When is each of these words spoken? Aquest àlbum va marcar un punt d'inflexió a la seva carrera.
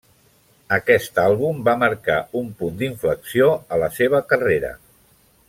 Aquest 0.77 1.19
àlbum 1.23 1.59
va 1.67 1.75
marcar 1.83 2.17
un 2.41 2.49
punt 2.63 2.81
d'inflexió 2.81 3.51
a 3.77 3.81
la 3.85 3.91
seva 4.01 4.25
carrera. 4.33 4.75